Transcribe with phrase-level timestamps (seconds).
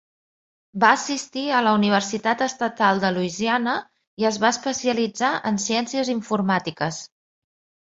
[0.83, 3.77] Va assistir a la Universitat Estatal de Louisiana
[4.25, 7.05] i es va especialitzar en Ciències Informàtiques.